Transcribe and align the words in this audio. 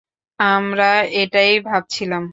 আমরা 0.39 0.89
এটাই 1.15 1.51
ভাবছিলাম। 1.67 2.23